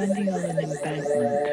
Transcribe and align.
standing 0.00 0.32
on 0.32 0.42
an 0.44 0.58
embankment 0.58 1.48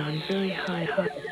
on 0.00 0.22
very 0.28 0.50
high, 0.50 0.84
high. 0.84 1.27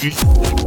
Peace. 0.00 0.59